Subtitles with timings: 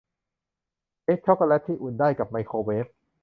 [1.03, 2.85] เค้กชอคโกแล็ตที่อุ่นได้กับไมโครเวฟ